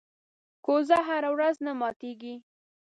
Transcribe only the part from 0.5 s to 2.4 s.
کوزه هره ورځ نه ماتېږي.